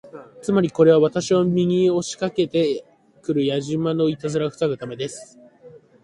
[0.41, 2.83] つまり、これは私を見に押しかけて
[3.21, 5.37] 来るやじ馬のいたずらを防ぐためです。